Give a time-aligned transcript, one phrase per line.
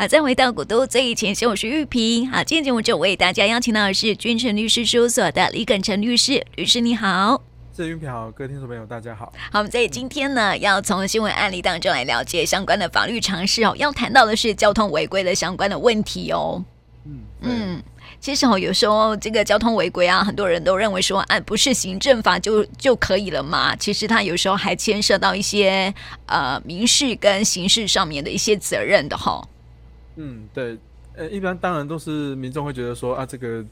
[0.00, 2.30] 好，再回到古都最前线，我是玉萍。
[2.30, 7.42] 好，今天节目就为大家邀请到的是君臣律师事务所的李耿诚律师，律师你好。
[7.76, 9.32] 是玉平好，各位听众朋友大家好。
[9.50, 13.74] 好，我们在今天呢，要从新闻案例当中来了解相关的法律常识哦。
[13.76, 16.64] 要谈到的是交通违规的相关的问题哦。
[17.04, 17.82] 嗯嗯，
[18.20, 23.74] 其实哦，有时候这个交通违规啊，很多人都认为说，啊，不是行政法就就可以了嘛。
[23.74, 25.92] 其实它有时候还牵涉到一些
[26.26, 29.48] 呃民事跟刑事上面的一些责任的哈、哦。
[30.20, 30.76] 嗯，对，
[31.14, 33.64] 呃，一般当然都是民众会觉得说啊，这个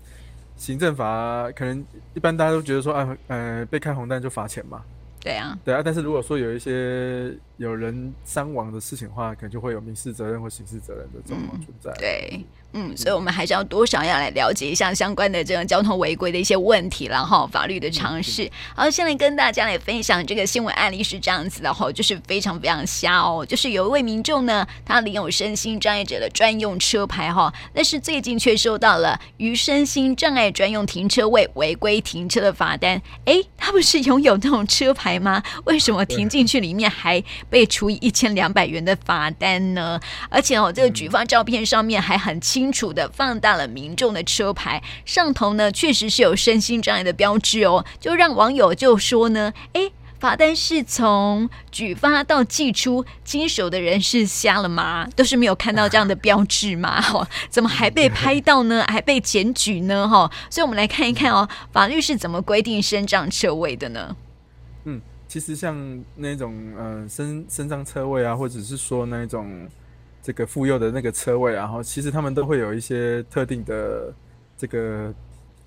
[0.56, 4.82] 行政法可能一般大家都觉得说啊，呃，被开红单就罚钱嘛。
[5.20, 11.90] 对啊，对啊，但是如果说有一些有人伤亡的事情的话，可能就会有民事责任或刑事责任的状况存在。
[11.90, 12.44] 嗯，对。
[12.78, 18.48] 嗯，所以我们还是要多少要来了解一下相关的这个交通违规的一些问题，然后法律的常识。
[18.74, 33.00] 好，现在跟大家来分享这个新闻案例是这样子的哈，就是非常非常瞎哦，就是有一位民众呢，他领有身心障碍者的专用车牌哈，但是最近却收到了于身心障碍专用停车位违规停车的罚单。
[33.24, 35.42] 哎，他不是拥有那种车牌吗？
[35.64, 39.98] 为什么停进去里面还被处以一千两百元的罚单呢？
[40.28, 42.65] 而且哦，这个举发照片上面还很清。
[42.66, 55.08] 清楚的放大了民众的车牌上头呢，确实是有身心障碍的标志哦，就让网友就说呢，哎，罚单是从举发到寄出，经手的人是瞎了吗？
[55.14, 57.00] 都是没有看到这样的标志吗？
[57.14, 58.84] 哦，怎么还被拍到呢？
[58.90, 60.08] 还被检举呢？
[60.08, 64.16] 哈，所以我们来看一看哦，法律是怎么规定身障车位的呢？
[64.86, 69.68] 嗯，其实像那种呃身身障车位啊，或者是说那种。
[70.26, 74.12] 这个妇幼的那个车位，然后其实他们都会有一些特定的
[74.58, 75.14] 这个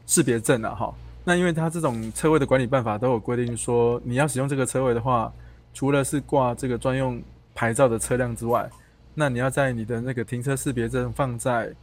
[0.06, 0.94] 识别证啊，哈。
[1.24, 5.32] 那因为他这种车位的管理办法都有规定说，你要使用这个车位的话，
[5.74, 7.22] 除了是挂这个专用
[7.56, 8.70] 牌照的车辆之外，
[9.16, 11.74] 那你要在你的那个停车识别证放在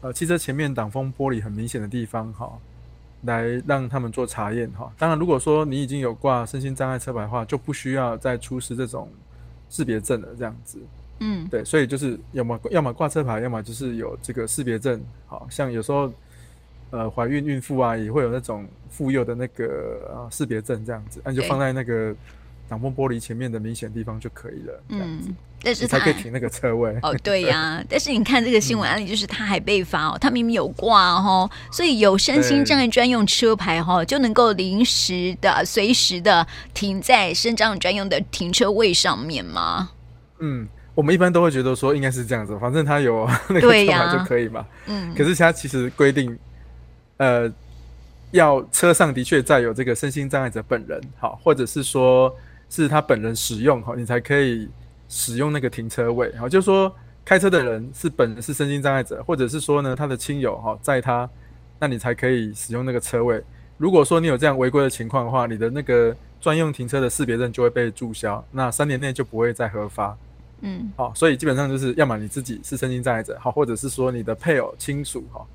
[0.00, 2.50] 呃汽车前面挡风玻璃很明显的地方，哈，
[3.24, 4.90] 来让他们做查验，哈。
[4.96, 9.10] 当然，如果说你已经有挂身心障碍车牌的话，就不需要再出示这种
[9.68, 10.78] 识别证了，这样子。
[11.20, 15.00] 嗯，对，所以就是要么要么挂车牌，要么就是有这个识别证。
[15.26, 16.12] 好像有时候，
[16.90, 22.14] 呃，怀孕孕妇啊，也会有那种妇幼的那个啊识别证这样子，那就放在那个
[22.68, 24.82] 挡风玻璃前面的明显地方就可以了。
[24.88, 26.96] 这样子，嗯，但是他才可以停那个车位。
[27.02, 39.90] 哦，对呀， 啊，但是你看这个新闻案例，就是他还被罚哦，他明明有挂哦，所以有身心障碍专用车牌哈，就能够临时的、随时的停在身障专用的停车位上面吗？
[40.38, 40.66] 嗯。
[40.98, 44.66] 我们一般都会觉得说应该是这样子，反正他有 那个车牌就可以嘛。
[44.86, 45.14] 嗯。
[45.14, 46.36] 可是他其实规定，
[47.18, 47.48] 呃，
[48.32, 52.34] 要车上的确载有这个身心障碍者本人，好，或者是说
[52.68, 54.68] 是他本人使用，好，你才可以
[55.08, 56.34] 使用那个停车位。
[56.36, 56.92] 好，就是说
[57.24, 61.30] 开车的人是本人是身心障碍者，或者是说呢他的亲友哈载他，
[61.78, 63.40] 那你才可以使用那个车位。
[63.76, 70.18] 如果说你有这样违规的情况的话，你的那个专用停车的识别证就会被注销，那三年内就不会再核发。
[70.60, 75.46] 嗯，好，所以基本上就是要么你自己是身心障碍者，好，或者是说你的配偶亲属，哈，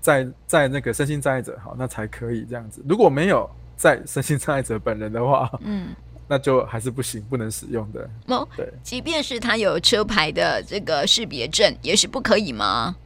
[0.00, 2.82] 在在那个身心障碍者，好，那才可以这样子。
[2.88, 5.88] 如果没有在身心障碍者本人的话，嗯，
[6.26, 8.08] 那就还是不行，不能使用的。
[8.26, 12.96] 哦，对，即便是他有车牌的这个识别证，也是不可以吗？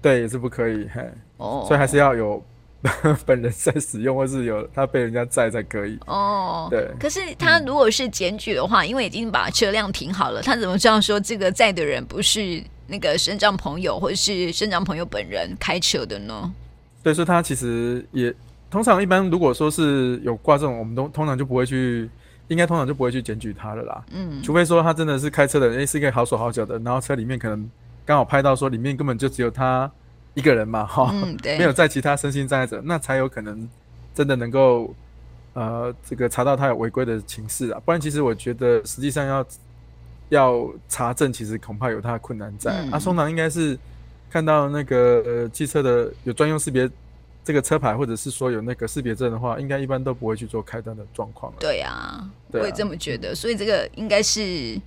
[0.00, 2.42] 对，也是不可以，嘿，哦，所以还是要有。
[3.26, 6.68] 本人在使用，或是有他被人家载才可以哦。
[6.70, 16.54] 对，可是他如果是检举的话，嗯，因为已经把车辆停好了，他怎么知道说这个载的人不是那个身障朋友，或者是身障朋友本人开车的呢？
[17.02, 18.32] 所以说他其实也
[18.70, 22.08] 通常一般，如果说是有挂这种，我们都通常就不会去，
[22.46, 24.04] 应该通常就不会去检举他了啦。
[24.12, 27.68] 嗯，除非说他真的是开车的人，诶，是一个好手好脚的，然后车里面可能
[28.04, 29.90] 刚好拍到说里面根本就只有他。
[30.38, 33.68] 一个人嘛，哈、嗯，没有在其他身心障碍者，那才有可能
[34.14, 34.94] 真的能够
[35.52, 37.82] 呃，这个查到他有违规的情事啊。
[37.84, 39.46] 不然，其实我觉得实际上要
[40.28, 42.70] 要查证，其实恐怕有他的困难在。
[42.92, 43.76] 阿、嗯、松囊应该是
[44.30, 46.88] 看到那个呃汽车的有专用识别
[47.42, 51.58] 这个车牌，或者是说有那个识别证的话，应该一般都不会去做开单的状况了。
[51.58, 53.34] 对啊，我也这么觉得。
[53.34, 54.80] 所以这个应该是。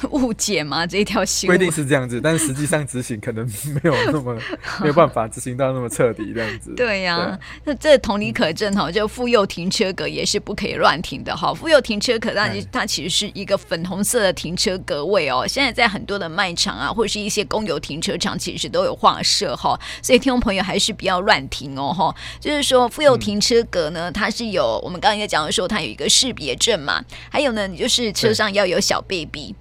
[0.10, 0.86] 误解吗？
[0.86, 4.34] 这一条规定是这样子，但是实际上执行可能没有那么
[4.80, 6.72] 没有办法执行到那么彻底这样子。
[6.76, 11.52] 对呀、啊，那这同理可证哈，就妇幼停车格也是不可以乱停的哈。
[11.52, 15.46] 妇幼停车格，它它其实是一个粉红色的停车格位哦。
[15.46, 19.78] 现在在很多的卖场啊，或者是一些公有停车场，其实都有画设哈。
[20.02, 22.14] 所以听众朋友还是不要乱停哦哈。
[22.40, 29.54] 就是说妇幼停车格呢，它是有我们刚刚也讲的说，它有一个识别证嘛，还有呢，你就是车上要有小 baby。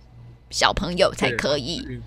[0.49, 2.01] 小朋友才可以，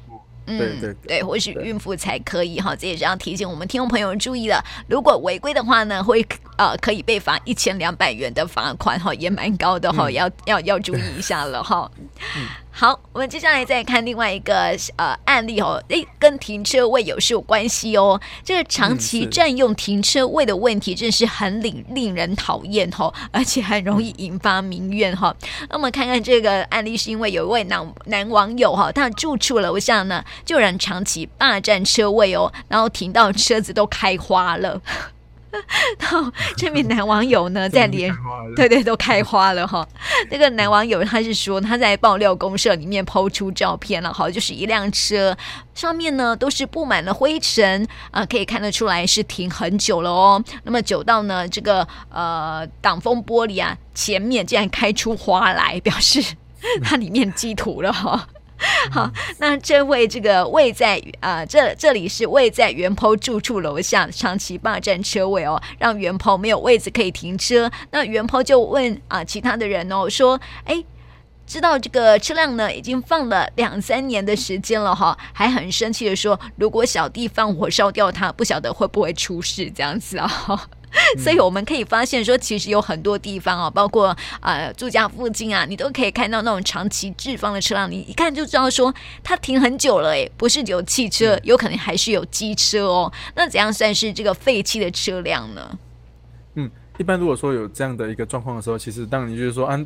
[0.46, 4.62] 嗯，对对对，或是孕妇才可以哈，这也是要提醒我们听众朋友注意了。
[4.88, 6.26] 如果违规的话呢，会
[6.58, 11.90] 呃可以被罚一千两百元的罚款哈，也蛮高的哈，嗯、要要要注意一下了哈。
[12.36, 18.18] 嗯好，我们接下来再看另外一个呃案例哦，诶，跟停车位有是有关系哦。
[18.42, 25.36] 这个长期占用停车位的问题，真是很令令人讨厌哦， 而且很容易引发民怨哈。
[25.68, 34.80] 那我们看看这个案例，是因为有一位男男网友哈，他住处楼下呢，就然长期霸占车位哦，然后停到车子都开花了。
[35.98, 38.12] 然后这名男网友呢， 在连
[38.56, 39.86] 对对都开花了哈。
[40.30, 45.36] 那个男网友他是说他在爆料公社里面 PO 出照片了，好，就是一辆车
[45.74, 50.42] 上面呢都是布满了灰尘啊，可以看得出来是停很久了哦。
[50.64, 56.22] 那么久到呢这个呃挡风玻璃啊前面竟然开出花来，表示
[56.82, 58.28] 它里面积土了哈。
[58.90, 67.70] 好，那这位这个位在啊、这这里是位在原 PO 住处楼下，长期霸占车位哦，让原 PO 没有位置可以停车。
[67.90, 70.82] 那原 PO 就问啊、其他的人哦，说，哎，
[71.46, 80.58] 知道这个车辆呢已经放了两三年的时间了哈，还很生气的说，如果小弟放火烧掉它，不晓得会不会出事这样子啊、哦。
[81.18, 93.12] 所以我们可以发现说，其实有很多地方啊，包括呃住家附近啊，你都可以看到那种长期置放的车辆，你一看就知道说它停很久了，诶，不是有汽车，有可能还是有机车哦。
[93.34, 95.78] 那怎样算是这个废弃的车辆呢？
[96.54, 99.78] 嗯，一般如果说有这样的一个状况的时候，其实当你就是说啊，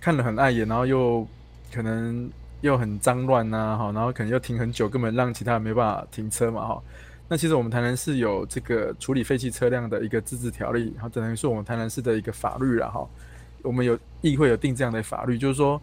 [0.00, 1.26] 看了很碍眼，然后又
[1.72, 2.30] 可能
[2.60, 6.82] 又很脏乱呐，哈，然后可能又停很久，根本让其他人没办法停车嘛，哈。
[7.26, 13.08] 那其实我们台南市有这个处理废弃车辆的一个自治条例，然后等于是我们台南市的一个法律了哈。
[13.62, 15.80] 我们有议会有定这样的法律，就是说，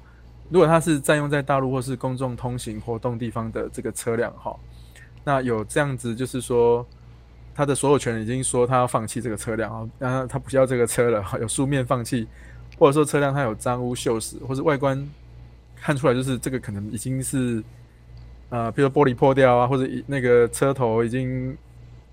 [0.49, 4.55] 如果它是占用在大陆或是公众通行活动地方的这个车辆哈，
[5.23, 6.85] 那有这样子就是说，
[7.55, 12.27] 他的所有权已经说他要放弃这个车辆啊，那他不要这个车了， 有书面放弃，
[12.77, 15.09] 或者说车辆它有脏污锈蚀，或是外观
[15.75, 17.63] 看出来就是这个可能已经是。
[18.51, 21.57] 啊、呃，比如说玻璃破掉啊，或者那个车头已经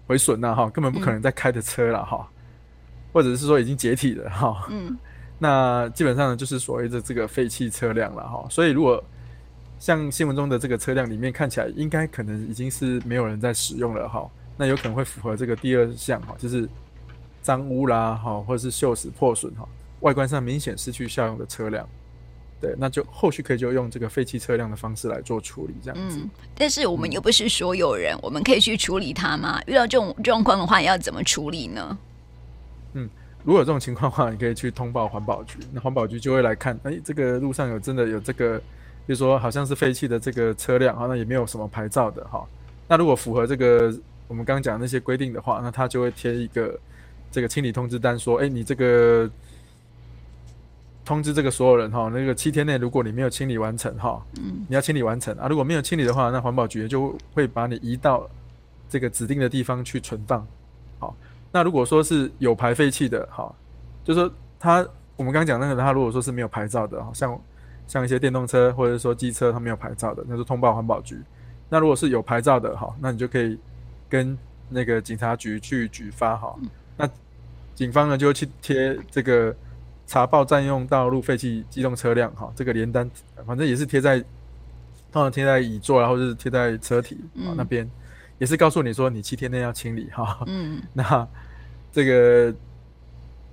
[0.07, 2.35] 毁损了哈，根本不可能再开的车了哈，嗯、
[3.13, 4.67] 或者是说已经解体了哈。
[4.71, 4.97] 嗯，
[5.39, 8.47] 那基本上呢，就是所谓的这个废弃车辆了哈。
[8.49, 9.03] 所以如果
[9.81, 16.69] 像新闻中的这个车辆里面看起来，应该可能已经是没有人在使用了哈，那有可能会符合这个第二项哈，就是
[17.43, 19.69] 脏污啦哈，或者是锈蚀破损哈，
[20.01, 21.89] 外观上明显失去效用的车辆。
[22.61, 26.19] 对，那就后续可以就用这个废弃车辆的方式来做处理，这样子。
[26.19, 29.63] 嗯，但是我们又不是所有人，嗯、我们可以去处理它吗？
[29.69, 31.97] 遇到这种状况的话，要怎么处理呢？
[32.95, 33.09] 嗯，
[33.45, 38.59] 如果有这种情况的话，你可以去通报环保局，那环保局就会来看，哎，这个路上有真的有这个，
[39.07, 42.45] 比如说好像是废弃的这个车辆，好像也没有什么牌照的哈。
[42.89, 43.95] 那如果符合这个
[44.27, 46.77] 我们刚刚讲的那些规定的话，那他就会贴一个
[47.31, 49.31] 这个清理通知单，说，哎，你这个。
[51.09, 55.49] 通知这个所有人哈，那个七天内如果你没有清理完成哈，嗯，你要清理完成啊。
[55.49, 58.29] 如果没有清理的话，那环保局就会把你移到
[58.91, 60.47] 这个指定的地方去存放。
[60.99, 61.17] 好，
[61.51, 63.51] 那如果说是有排废气的，哈，
[64.05, 67.41] 就说他我们刚刚讲那个，他如果说是没有牌照的，像
[67.87, 71.19] 像一些电动车或者说机车，它没有牌照的，那就通报环保局。
[71.71, 73.59] 那如果是有牌照的，哈，那你就可以
[74.11, 74.37] 跟
[74.69, 76.55] 那个警察局去举发哈。
[76.99, 77.09] 那
[77.75, 79.57] 警方呢就去贴这个。
[80.09, 83.09] 查报占用道路废弃机动车辆，哈，这个联单
[83.47, 84.19] 反正也是贴在，
[85.13, 87.89] 通常贴在椅座，然后是贴在车体啊那边，
[88.39, 90.43] 也是告诉你说你七天内要清理哈。
[90.47, 91.29] 嗯， 那
[91.93, 92.55] 这个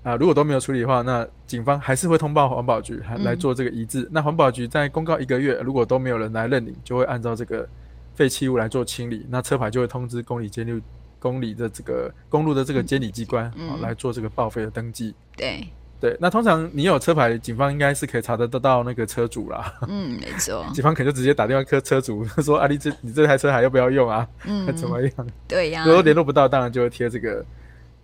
[0.01, 4.03] 啊，如果都没有处理的话，那警方还是会通报环保局来来做这个移置。
[4.03, 7.67] 嗯、那环保局在公告一个月，如果都没有人来认领，就会按照这个
[8.15, 9.25] 废弃物来做清理。
[9.29, 10.79] 那车牌就会通知公里监六
[11.19, 15.13] 公里的这个公路的这个监理机关啊、来做这个报废的登记。
[15.35, 15.67] 对。
[15.99, 19.73] 对，那通常你有车牌，警方应该是可以查得得到那个车主啦。
[19.87, 20.65] 嗯，没错。
[20.75, 24.27] 警方可能就直接打电话给车主，说：“啊，你这你这台车还要不要用啊？
[24.43, 25.11] 嗯， 怎么样？”
[25.47, 25.85] 对呀、啊。
[25.85, 27.45] 如果联络不到，当然就会贴这个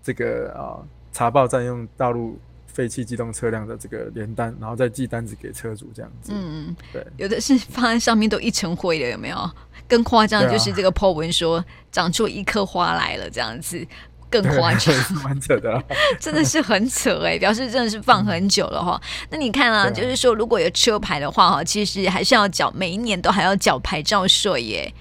[0.02, 0.80] 这个啊
[1.12, 6.32] 查报占用道路废弃机动车辆的这个联单，然后再寄单子给车主这样子。
[6.34, 7.06] 嗯嗯，对。
[7.18, 9.38] 有的是放在上面都一层灰的，有没有？
[9.88, 13.86] 更夸张就是 这个 po 文说长出一颗花来了这样子。
[14.32, 15.84] 更夸张， 蛮扯的，
[16.20, 19.00] 真的是很扯哎、欸，表示真的是放很久了哈。
[19.04, 24.94] 嗯、那你看啊，啊就是说如果有车牌的话哈，其实还是要缴，每一年都还要缴牌照税耶。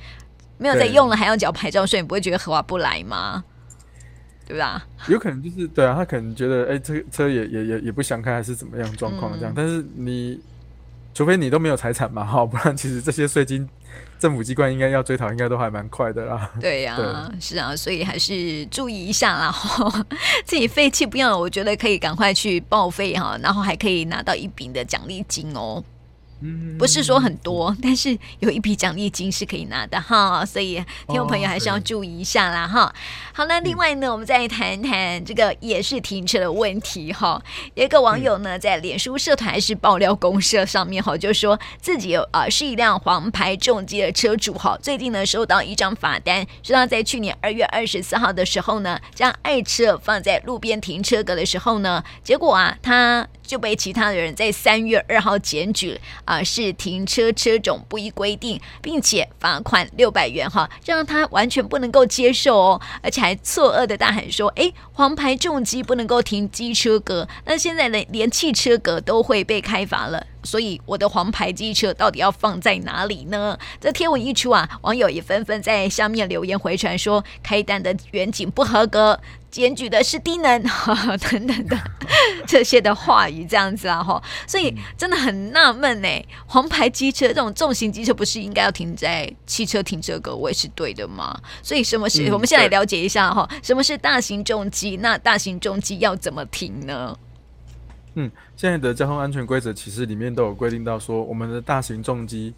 [0.59, 3.43] 没有在用了还要缴牌照税，你不会觉得合不来吗？
[4.47, 4.85] 对吧？
[5.07, 9.53] 有可能就是对啊，他可能觉得哎，这个车也也也也不想开，还是怎么样状况这样。
[9.53, 10.39] 嗯、但是你
[11.15, 13.67] 除非你都没有财产嘛哈，不然其实这些税金
[14.21, 16.51] 政府机关应该要追讨，应该都还蛮快的啦。
[16.61, 19.53] 对呀、啊，是啊，所以还是注意一下啦。
[20.45, 25.83] 自己废弃不要，我觉得可以赶快去报废哈，然后还可以拿到一笔的奖励金哦。
[26.79, 32.93] 不是说很多，但是有一笔奖励金是可以拿的哈，所以听众朋友还是要注意一下啦哈。
[33.33, 37.43] 好，那另外呢，我们再谈谈这个也是停车的问题哈。
[37.75, 53.29] 有一个网友呢，在脸书社团还是爆料公社上面哈，就说自己有啊是一辆黄牌重机的车主哈，最近呢收到一张罚单，说他在去年二月二十四号的时候呢，将爱车放在路边停车格的时候呢，结果啊他。
[53.51, 73.59] 就被其他的人在三月二号检举啊、是停车车种不依规定，并且罚款六百元哈，让他完全不能够接受哦，而且还错愕的大喊说：“哎，黄牌重机不能够停机车格，那现在连连汽车格都会被开罚了。”所以我的黄牌机车到底要放在哪里呢？
[73.81, 79.21] 这贴文一出啊，网友也纷纷在下面留言回传说，开单的远景不合格，
[79.51, 81.79] 检举的是低能呵呵 等等的
[82.47, 84.23] 这些的话语，这样子啊哈。
[84.47, 86.09] 所以真的很纳闷呢，
[86.47, 91.39] 黄牌机车这种重型机车不是应该要停在汽车停车格位是对的吗？
[91.63, 92.29] 所以什么是？
[92.29, 94.99] 嗯、我们先来了解一下哈，什么是大型重机？
[94.99, 97.17] 那大型重机要怎么停呢？
[98.15, 102.53] 嗯，现在的交通安全规则其实里面都有规定到说，我们的大型重机、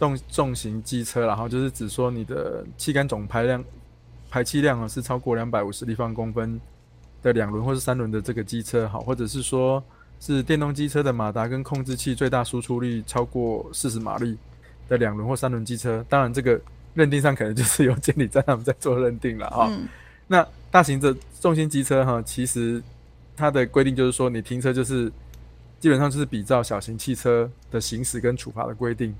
[0.00, 3.64] 重重型机车，然后就是指说你的气缸总排量、
[4.28, 6.60] 排气量啊是超过两百五十立方公分
[7.22, 9.80] 的两轮或是三轮的这个机车，好，或者是说
[10.18, 14.36] 是电动机车的马达跟控制器最大输出率超过四十马力
[14.88, 16.60] 的两轮或三轮机车，当然这个
[16.94, 19.68] 认定上可能就是由监理站他们在做认定了哈。
[19.70, 19.86] 嗯、
[20.26, 22.82] 那大型的重型机车哈，其实。
[23.40, 25.10] 它的规定就是说，你停车就是
[25.80, 29.14] 基本上就是比照小型汽车的行驶跟处罚的规定。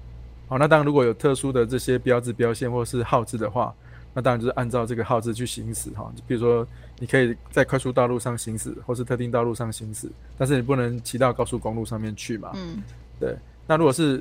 [0.47, 3.75] 好，那当然如果有特殊的这些标志、标线或是号志的话，
[4.13, 6.13] 那当然就是按照这个号志去行驶哈。
[6.27, 6.67] 比如说，
[6.99, 12.51] 你可以在快速道路上行驶，或是特定道路上行驶，但是你不能骑到高速公路上面去嘛。
[12.55, 12.83] 嗯，
[13.19, 13.35] 对。
[13.67, 14.21] 那如果是，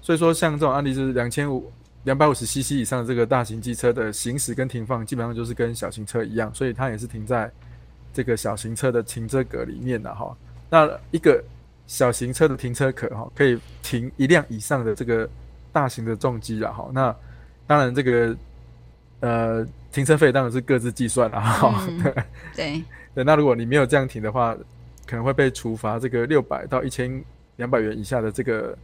[0.00, 1.70] 所以说像这种案例就是两千五、
[2.04, 7.50] 两百五十 CC 以上的这个大型机车的行驶跟停放，基本上就是跟小型车一样，所以它也是停在。
[8.12, 10.36] 这个小型车的停车格里面的哈，
[10.68, 11.42] 那一个
[11.86, 15.28] 小型车的停车格哈，可以停一辆以上的这个
[15.72, 16.88] 大型的重机了哈。
[16.92, 17.14] 那
[17.66, 18.36] 当然这个
[19.20, 21.86] 呃停车费当然是各自计算了哈。
[21.88, 22.02] 嗯、
[22.54, 22.82] 对
[23.14, 24.56] 对，那如果你没有这样停的话，
[25.06, 27.22] 可能会被处罚这个六百到一千
[27.56, 28.76] 两百元以下的这个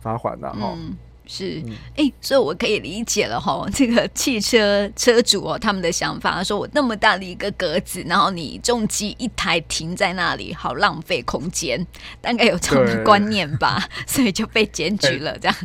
[0.00, 0.74] 罚款了哈。
[0.76, 0.96] 嗯
[1.26, 1.62] 是，
[1.96, 11.86] 哎、欸，所以我可以理解了哈， 这个汽车车主哦，他们的想法，说我那么大的一个格子，然后你重机一台停在那里，好浪费空间，
[12.20, 15.56] 大概有这种的观念吧， 所以就被检举了，这样。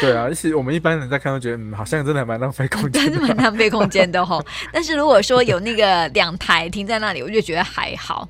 [0.00, 4.44] 对啊，其实我们一般人在看都觉得，嗯，好像真的还蛮浪费空间，真的蛮浪费空间的哈。
[4.72, 8.28] 但是如果说有那个两台停在那里，我就觉得还好。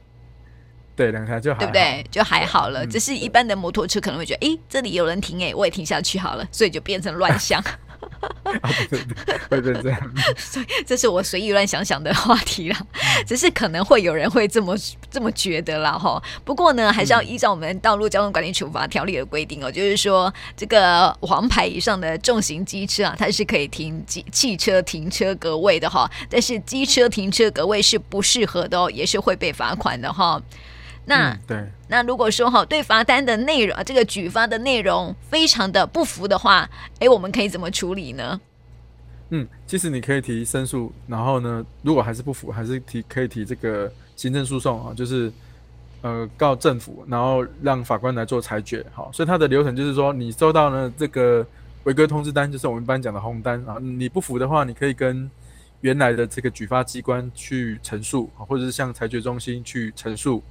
[0.99, 2.05] 对，两台就好，对不对？
[2.11, 2.85] 就还好了。
[2.85, 7.63] 只是一般的摩托车可能会觉得，哎，这里有人停，哎，我也停下去好了，所以就变成乱象。
[9.49, 10.13] 会变这样。
[10.37, 12.77] 所以这是我随意乱想想的话题了。
[13.29, 14.75] 只是可能会有人会这么
[15.09, 16.21] 这么觉得啦哈。
[16.45, 26.11] 不过呢，还是要依照我们道路交通管理处罚条例的规定哦，就是说这个黄牌以上的重型机车啊，它是可以停机汽车停车格位的哈。
[26.29, 30.43] 但是机车停车格位是不适合的哦，也是会被罚款的哈。
[31.09, 36.69] 那、嗯、对，那如果说哈，对罚单的内容，这个举发的内容非常的不服的话，
[37.01, 38.39] 哎，我们可以怎么处理呢？
[39.31, 45.33] 嗯，其实你可以提申诉，然后呢，如果还是不服，还是提可以提这个行政诉讼啊，就是
[46.03, 48.85] 呃告政府，然后让法官来做裁决。
[48.93, 51.47] 好，所以它的流程就是说，你收到呢这个
[51.85, 55.31] 违规通知单，就是我们一般讲的红单啊，你不服的话，你可以跟
[55.81, 60.43] 原来的这个举发机关去陈述，或者是向裁决中心去陈述。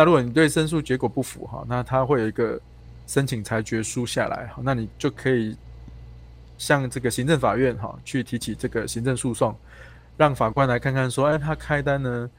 [0.00, 2.58] 啊，那如果你对申诉结果不服哈，那他会有一个
[3.06, 5.54] 申请裁决书下来哈，那你就可以
[6.56, 9.54] 向这个行政法院哈去提起这个行政诉讼，
[10.16, 12.30] 让法官来看看说，哎，他开单呢，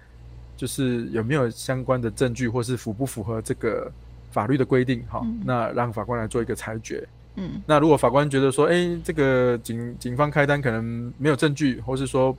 [0.58, 3.92] 就是有没有相关的证据，或是符不符合这个
[4.32, 7.08] 法律的规定哈，那让法官来做一个裁决。
[7.36, 12.36] 嗯，那如果法官觉得说，哎，这个警警方开单可能没有证据，或是说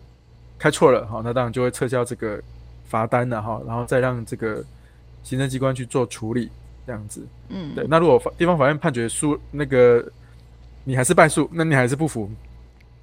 [0.58, 2.42] 开错了哈，那当然就会撤销这个。
[2.84, 4.62] 罚单了哈，然后再让这个
[5.22, 6.50] 行政机关去做处理，
[6.86, 7.26] 这样子。
[7.48, 7.86] 嗯，对。
[7.88, 10.04] 那如果地方法院判决输，那个
[10.84, 12.30] 你还是败诉，那你还是不服，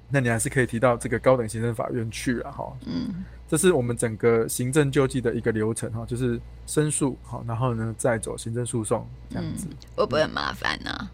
[0.08, 2.72] 那你还是可以提到这个高等行政法院去了哈。
[2.86, 9.66] 嗯，这是我们整个行政救济的一个流程哈，就是申诉好，然后呢再走行政诉讼这样子。
[9.96, 11.10] 会不会很麻烦呢？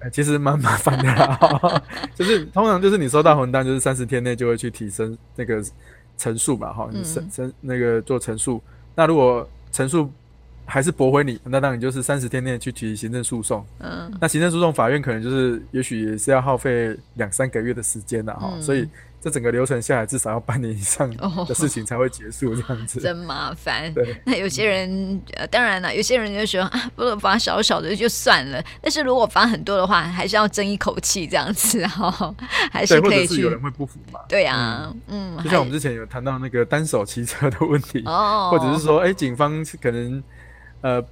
[0.00, 1.82] 欸、 其实蛮麻烦的啦，
[2.14, 5.64] 就是通常就是你收到红单，就是三十天内就会去提升那个
[6.16, 8.60] 陈述嘛，哈，你申申那个做陈述。
[8.94, 10.10] 那如果陈述
[10.64, 13.64] 还是驳回你，那当然就是三十天内去提行政诉讼。
[13.78, 18.88] 嗯，那行政诉讼法院可能就是也许也是要耗费两三个月的时间的哈，所以。
[19.20, 21.10] 这整个流程下来，至少要半年以上
[21.46, 23.92] 的事情才会结束，这样子、哦、真麻烦。
[23.92, 28.62] 对，那有些人呃，当然了，有些人就说啊，不能罚少少的就算了。
[28.80, 32.34] 但是如果罚很多的话，还是要争一口气这样子哈、哦，
[32.70, 33.40] 还是可以去。
[33.40, 34.20] 有人会不服嘛？
[34.28, 40.22] 对啊，嗯，嗯就像我们之前有谈到那个单手骑车的问题，哦，或者是说，哎，警方可能
[40.82, 41.04] 呃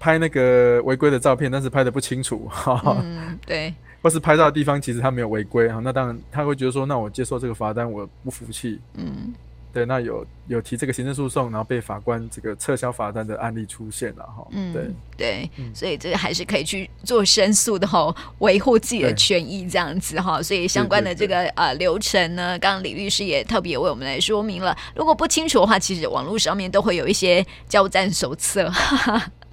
[0.00, 3.72] 拍那个违规的照片，但是拍的不清楚，哈、哦，嗯，对。
[4.02, 8.80] 或是拍照的地方其实他没有违规啊，那当然他会觉得说，那我接受这个罚单，我不服气。
[8.94, 9.32] 嗯，
[9.72, 14.46] 对，那有有提这个行政诉讼，然后被法官这个撤销罚单的案例出现了哈。
[14.50, 20.42] 嗯，对对，嗯、所以这个还是可以去做申诉的哈，维护自己的权益这样子哈。
[20.42, 24.76] 所以相关的这个呃流程呢，刚刚李律师也特别为我们来说明了。
[24.96, 28.70] 如果不清楚的话，其实网络上面都会有一些交战手册。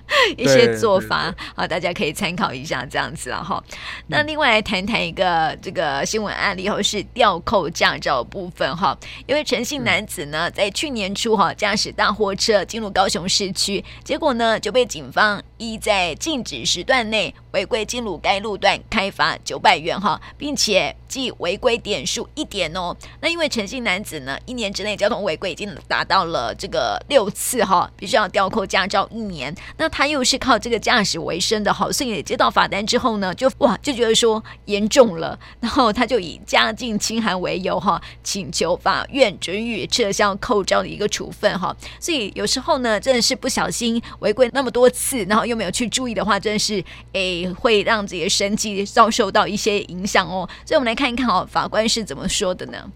[0.37, 3.63] 一些做法好，大家可以参考一下，这样子了哈。
[4.07, 8.97] 那另外来谈谈一个这个新闻案例，后是吊扣驾照部分哈。
[9.27, 22.93] 因为陈姓男子呢，在去年初哈驾驶大货车进入高雄市区，结果呢就被警方依在禁止时段内违规进入该路段开罚九百元哈，并且记违规点数一点哦。
[23.21, 29.55] 那因为陈姓男子呢一年之内交通违规已经达到了这个六次哈，必须要吊扣驾照一年。
[29.77, 30.09] 那他。
[30.09, 41.77] 又是靠这个驾驶为生的，好，所以接到罚单之后呢，就哇就觉得说严重了，然后他就以家境清寒为由哈，请求法院准予撤销扣照的一个处分哈。
[41.99, 50.50] 所以有时候呢，真的是不小心违规那么多次，然后又没有去注意的话，真的是诶会让自己的生计遭受到一些影响哦。
[50.65, 52.91] 所以我们来看一看哦，法官是怎么说的呢？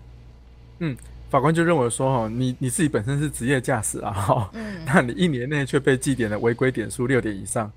[0.79, 0.97] 嗯。
[1.29, 7.71] 法官就认为说，哈，你你自己本身是职业驾驶啊，哈， 嗯，那你一年内却被记点了违规点数六点以上，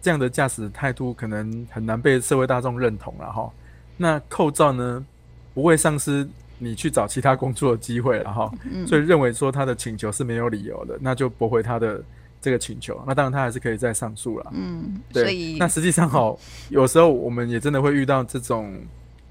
[0.00, 3.52] 这样的驾驶态度可能很难被社会大众认同了，哈。
[3.98, 5.04] 那扣照呢，
[5.52, 8.50] 不会丧失你去找其他工作的机会了，哈。
[8.86, 12.02] 所以认为说他的请求是没有理由的，那就驳回他的
[12.42, 13.02] 这个请求。
[13.06, 15.22] 那当然他还是可以再上诉了，嗯，对。
[15.22, 16.36] 所以那实际上，哈，
[16.68, 18.78] 有时候我们也真的会遇到这种，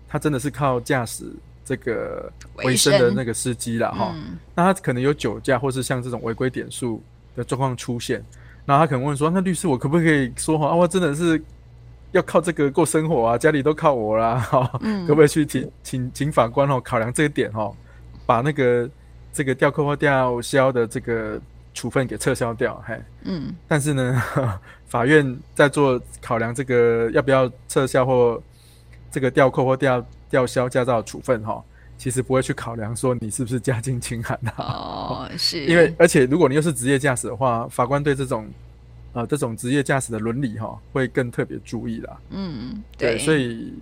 [0.07, 1.31] 他真的是靠驾驶。
[1.63, 7.01] 这个为生的那个司机了哈，嗯、那他可能有酒驾，或是像这种违规点数
[7.35, 8.21] 的状况出现，
[8.65, 11.41] 那他可能问说：“那律师，我可不可以说哈啊，我真的是
[12.11, 17.73] 要靠这个过生活啊，家里都靠我啦， 哈，嗯、可不可以去请请请法官哦考量这一点哦，
[18.25, 18.89] 把那个
[19.31, 21.39] 这个吊扣或吊销的这个
[21.73, 22.81] 处分给撤销掉？
[22.87, 24.23] 嘿，嗯，但是呢，
[24.87, 28.41] 法院在做考量这个要不要撤销或
[29.11, 30.05] 这个吊扣或吊。
[30.31, 31.61] 吊销驾照处分哈，
[31.97, 38.49] 其实不会去考量说你是不是家境清寒的哦， 是因为而且如果你又是职业驾驶的话，法官对这种
[39.11, 42.17] 呃这种职业驾驶的伦理哈会更特别注意啦。
[42.29, 43.73] 嗯，对，对，所以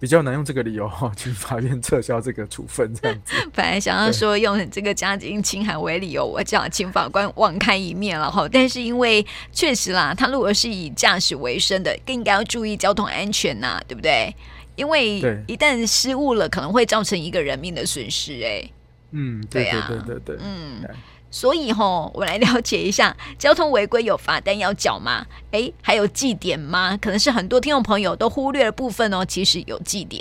[0.00, 3.34] 比较难用这个理由哈， 去法院撤销这个处分这样子。
[3.54, 14.34] 本来想要说用这个家境清寒为理由，我叫请法官网开一面了哈，但是因为确实啦，他如果是以驾驶为生的，更应该要注意交通安全呐，对不对？
[14.76, 18.40] 因为一旦失误了，可能会造成一个人命的损失。
[18.42, 18.70] 哎，
[19.10, 20.82] 嗯，对呀，对对对，嗯，
[21.30, 25.24] 所以吼，我来了解一下， 交通违规有罚单要缴吗？
[25.52, 26.96] 哎，还有记点吗？
[26.96, 29.24] 可能是很多听众朋友都忽略了部分哦。
[29.24, 30.20] 其实有记点，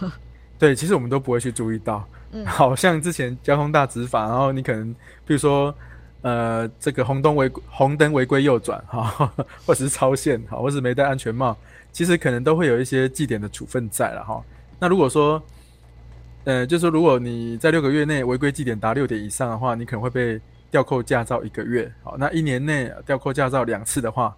[0.58, 2.04] 对，其实我们都不会去注意到。
[2.32, 4.92] 嗯，好像之前交通大执法，然后你可能
[5.26, 5.74] 比如说，
[6.22, 9.32] 呃，这个红灯违红灯违规右转哈，
[9.66, 11.56] 或者是超限哈，或是没戴安全帽。
[11.92, 14.42] 其实可能都会有一些记点的处分在了哈。
[14.78, 15.40] 那如果说，
[16.44, 20.40] 呃，就是如果你在六个月内违规记点达六点以上的话，你可能会被
[20.72, 21.92] 吊扣驾照一个月。
[22.02, 24.36] 好，那一年内吊扣驾照两次的话，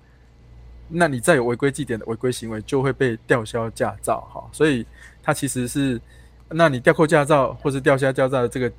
[0.88, 4.20] 那你再有违规记点的违规行为，就会被吊销驾照。
[4.32, 4.84] 哈，所以
[5.22, 5.98] 它其实是，
[6.50, 8.70] 那你吊扣驾照或是吊销驾照的这个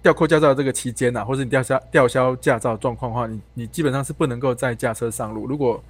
[0.00, 5.46] 吊扣驾照这个期间呐，或是你吊销吊销驾照状况的话，你你基本上是不能够再驾车上路。
[5.48, 5.82] 如果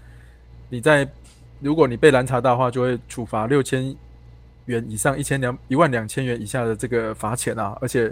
[0.71, 1.07] 你在
[1.61, 3.95] 如果你被拦查到的话，就会处罚六千
[4.67, 7.77] 元以上一千两一万两千元以下的这个罚钱啊！
[7.81, 8.05] 而且，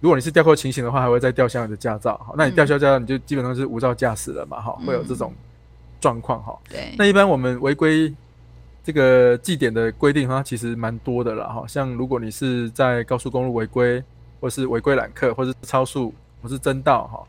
[0.00, 2.16] 如果你是吊扣情形的话，还会再吊销你的驾照。
[2.24, 4.60] 好，那你吊销驾照，你就基本上是无照驾驶了嘛？
[4.60, 5.32] 哈，会有这种
[6.00, 6.58] 状况哈。
[6.68, 6.94] 对。
[6.96, 8.14] 那一般我们违规
[8.82, 11.64] 这个记点的规定，它其实蛮多的了哈。
[11.66, 14.02] 像如果你是在高速公路违规，
[14.40, 17.22] 或是违规揽客，或是超速，或是争道哈，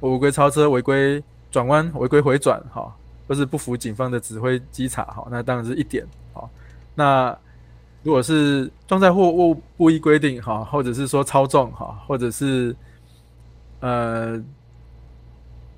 [0.00, 2.94] 违规超车、违规转弯、违规回转哈。
[3.28, 6.48] 或是不服警方的指挥稽查，哈，那当然是一点，哈。
[6.94, 7.38] 那
[8.04, 12.74] 如果是装载货物不依规定哈，或者是说超重哈，或者是
[13.80, 14.36] 呃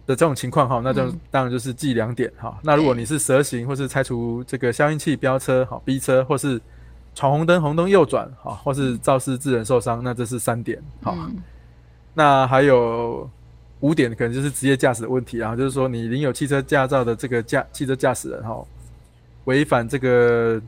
[0.07, 2.57] 的这种情况哈，那就当然就是记两点哈。
[2.63, 6.61] 那如果你是蛇行或是拆除这个消音器飙车哈，逼车或是
[7.15, 11.17] 闯红灯红灯右转哈，或是肇事致人受伤，那这是三点哈。
[12.13, 13.29] 那还有
[13.81, 18.63] 五点可能就是职业驾驶的问题啊，就是说你领有汽车驾照的这个驾汽车驾驶人哈，
[19.47, 20.61] 违反这个。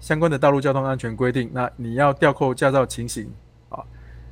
[0.00, 3.30] 相关的道路交通安全规定，那你要吊扣驾照情形
[3.68, 3.82] 啊，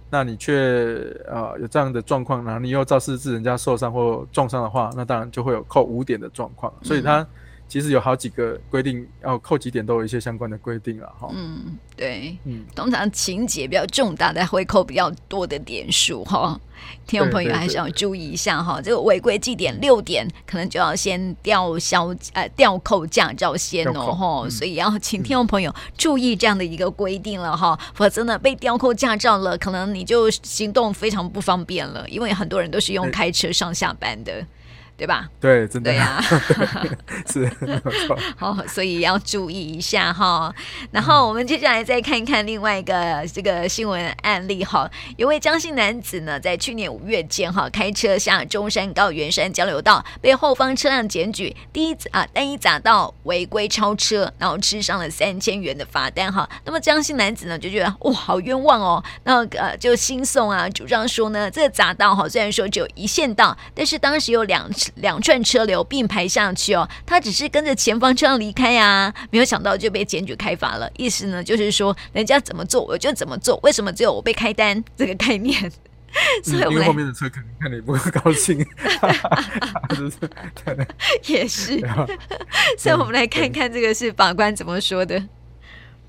[0.08, 6.72] 那你却啊有这样的状况，然后你又肇事致人家受伤或重伤的话，那当然就会有扣五点的状况。
[6.82, 7.26] 所以它
[7.68, 11.28] 其实有好几个规定，要扣几点都有一些相关的规定了哈。
[11.34, 16.58] 嗯，对，嗯，通常情节比较重大的会扣比较多的点数哈。
[17.06, 34.46] 听众朋友还是要注意一下哈，这个违规记点六点，可能就要先吊销呃吊扣驾照先哦哈，嗯、所以要请听众朋友注意这样的一个规定了哈，嗯、否则呢被吊扣驾照了，可能你就行动非常不方便了，因为很多人都是用开车上下班的。
[34.96, 35.28] 对吧？
[35.38, 36.22] 对，真的对呀，
[37.30, 38.18] 是没错。
[38.36, 40.54] 好，所以要注意一下哈。
[40.90, 44.90] 然后我们接下来再看一看另外一个这个新闻案例哈。
[45.18, 56.48] 有位江姓男子呢，在去年五月间哈，开车下中山高原山交流道，被后方车辆检举第一啊单一匝道违规超车，然后吃上了三千元的罚单哈。
[56.64, 64.66] 那么江姓男子呢就觉得哇好冤枉哦，那呃就新送啊，主张说呢这个匝道哈虽然说只有一线道，但是当时有两。
[64.94, 70.90] 两串车流并排上去哦，他只是跟着前方车辆离开啊，没有想到就被检举开罚了。
[70.96, 74.82] 意思呢，就是说人家怎么做我就怎么做，为什么只有我被开单？
[74.96, 75.70] 这个概念。
[76.42, 78.58] 所以我们因为后面的车肯定看你不会高兴，
[81.26, 81.78] 也是。
[82.78, 85.22] 所以我们来看看这个是法官怎么说的。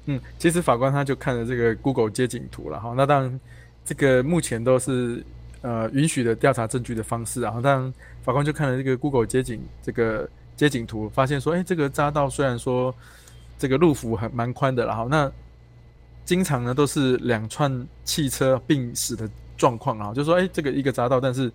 [0.05, 3.39] 嗯，其实法官他就看了这个 Google 街景图了哈，那当然
[3.83, 5.23] 这个目前都是。
[5.63, 7.91] 呃，允许的调查证据的方式，然后当
[8.21, 12.93] 法官就看了这个 Google 街景这个街景图，发现说，哎，这个匝道虽然说
[13.57, 15.31] 这个路幅还蛮宽的，然后那
[16.25, 21.51] 经常呢都是两串汽车并驶的状况啊，就说，哎，这个一个匝道，但是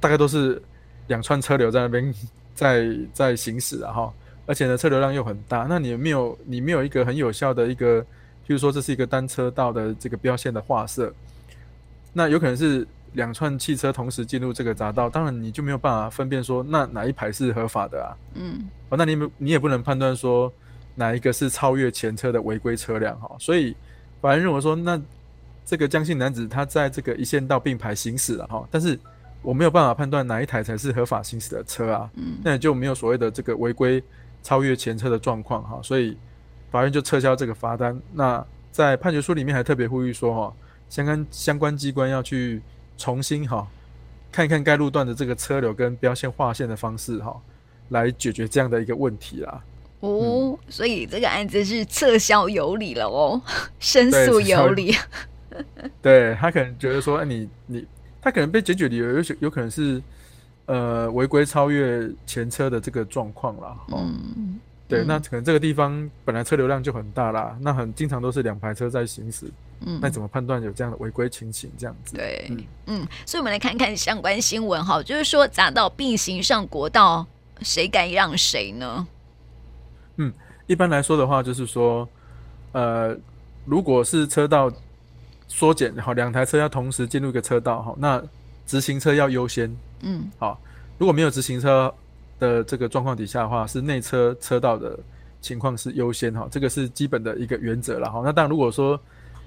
[0.00, 0.60] 大概都是
[1.06, 2.12] 两串车流在那边
[2.52, 8.06] 在在行驶啊，哈，而且呢车流量又很大，那你没有你没有一个很有效的一个，譬
[8.48, 11.14] 如说这是一个单车道的这个标线的画设，
[12.12, 12.84] 那有可能是。
[13.16, 18.12] 两串汽车同时进入这个匝道，当然你就没有办法分辨说那哪一排是合法的啊？
[18.34, 20.52] 嗯，哦，那你你也不能判断说
[20.94, 23.34] 哪一个是超越前车的违规车辆哈。
[23.38, 23.74] 所以
[24.20, 25.00] 法院认为说，那
[25.64, 28.98] 这个江姓男子他在这个一线道并排行驶了哈，但是
[29.42, 32.10] 我没有办法判断哪一台才是合法行驶的车啊。
[32.14, 34.00] 嗯，那也就没有所谓的这个违规
[34.42, 35.80] 超越前车的状况哈。
[35.82, 36.16] 所以
[36.70, 37.98] 法院就撤销这个罚单。
[38.12, 40.54] 那在判决书里面还特别呼吁说哈，
[40.90, 42.60] 相关相关机关要去。
[42.96, 43.66] 重新哈
[44.32, 47.34] 看一看该路段的这个车流跟标线划线的方式哈，
[47.88, 49.62] 来解决这样的一个问题啦。
[50.00, 53.40] 哦，嗯、所以这个案子是撤销有理了哦，
[53.80, 54.94] 申诉有理。
[56.02, 57.86] 对，他可能觉得说，哎你你
[58.20, 60.02] 他可能被解决理由有有可能是
[60.66, 63.76] 呃违规超越前车的这个状况啦。
[63.88, 64.60] 嗯。
[64.88, 69.46] 对，那可能这个地方本来车流量就很大啦，那很经常都是两排车在行驶，
[69.80, 71.70] 嗯，那怎么判断有这样的违规情形？
[71.76, 77.26] 这样子，对，嗯，嗯，所以我们来看看相关新闻哈，就是说匝道并行上国道，
[77.62, 79.06] 谁该让谁呢？
[80.16, 80.32] 嗯，
[80.66, 82.08] 一般来说的话，就是说，
[82.72, 83.16] 呃，
[83.64, 84.70] 如果是车道
[85.48, 88.22] 缩减，然后，两台车要同时进入一个车道，哈，那
[88.66, 90.60] 直行车要优先，嗯，好，
[90.98, 91.92] 如果没有直行车。
[92.38, 94.98] 的这个状况底下的话，是内车车道的
[95.40, 98.20] 情况是优先哈，这个是基本的一个原则了哈。
[98.22, 99.00] 那当然，如果说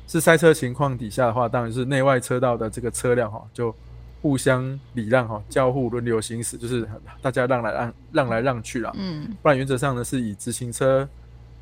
[0.09, 3.73] 是塞车情况底下的话，当然是内外车道的这个车辆哈，就
[4.21, 6.85] 互相礼让哈，交互轮流行驶，就是
[7.21, 8.91] 大家让来让让来让去了。
[8.97, 11.07] 嗯，不然原则上呢是以直行车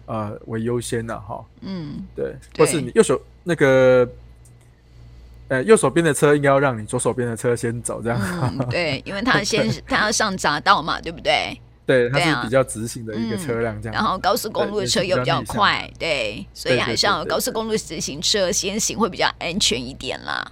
[0.05, 1.45] 呃为优先的哈。
[1.61, 4.09] 嗯，对，或是你右手那个。
[5.49, 8.19] 呃，右手边的车应该要让你左手边的车先走，这样。
[8.21, 11.57] 嗯、对，因为他先他 要上匝道嘛，对不对？
[11.87, 13.95] 对，它是比较直行的一个车辆，这样、嗯。
[13.95, 20.51] 然后高速公路的车又比较快，对，所以还是要高速公路直行车先行会比较安全一点啦。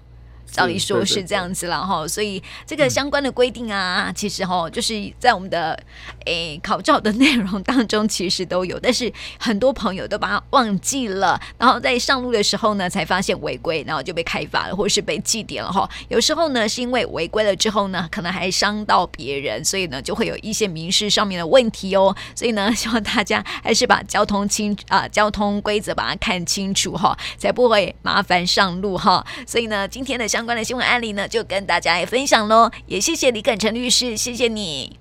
[0.52, 5.78] 照理说是这样子了哈，所以这个相关的规定啊，其实哈，就是在我们的
[6.26, 15.90] 诶考照的内容当中，其实都有，但是很多朋友都把它忘记了，然后在上路的时候呢，才发现违规，然后就被开罚了，或是被记点了哈。
[16.08, 22.16] 有时候呢，是因为违规了之后呢，可能还伤到别人，所以呢，就会有一些民事上面的问题哦。
[22.34, 29.26] 所以呢，希望大家还是把交通清啊，交通规则把它看清楚哈，才不会麻烦上路哈。
[29.46, 32.70] 所以呢，今天的相相关的新闻案例呢，就跟大家来分享喽。
[32.88, 35.00] 也谢谢李耿成律师，谢谢你。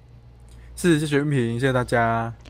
[0.76, 2.34] 是，谢谢云平，谢谢大家。